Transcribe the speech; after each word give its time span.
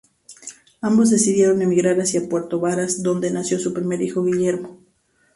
Ambos 0.81 1.11
decidieron 1.11 1.61
emigrar 1.61 2.01
hacia 2.01 2.27
Puerto 2.27 2.59
Varas 2.59 3.03
donde 3.03 3.29
nació 3.29 3.59
su 3.59 3.71
primer 3.71 4.01
hijo, 4.01 4.23
Guillermo. 4.23 4.79